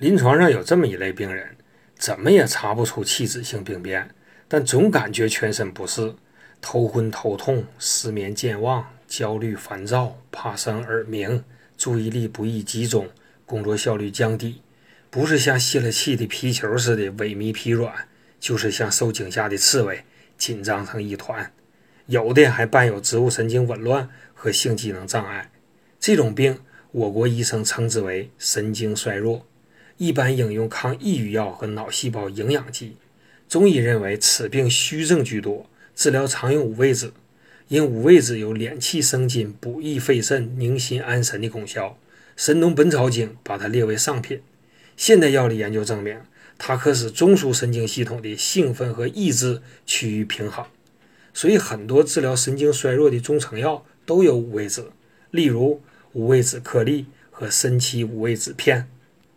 [0.00, 1.58] 临床上有这么一类病人，
[1.98, 4.08] 怎么也查不出器质性病变，
[4.48, 6.14] 但总感觉全身不适，
[6.58, 11.44] 头昏头痛、失眠健忘、焦虑烦躁、怕生耳鸣、
[11.76, 13.10] 注意力不易集中、
[13.44, 14.62] 工作效率降低，
[15.10, 18.08] 不是像泄了气的皮球似的萎靡疲软，
[18.40, 20.02] 就是像受惊吓的刺猬，
[20.38, 21.52] 紧张成一团。
[22.06, 25.50] 有的还伴有植物神经紊乱和性机能障碍。
[25.98, 26.58] 这种病，
[26.90, 29.46] 我国医生称之为神经衰弱。
[30.00, 32.96] 一般应用抗抑郁药和脑细胞营养剂。
[33.50, 37.12] 中医认为此病虚症居多，治疗常用五味子，
[37.68, 41.88] 因五味子有敛气生津、补益肺肾、宁心安神的功效，
[42.34, 44.40] 《神农本草经》把它列为上品。
[44.96, 46.18] 现代药理研究证明，
[46.56, 50.64] 它可使中枢神经系统的兴奋和抑制趋于平衡。
[51.34, 54.92] 所以，很多治疗神经衰弱的中成药都有五味子，
[55.30, 55.82] 例如
[56.14, 58.88] 五味子颗粒和参芪五味子片。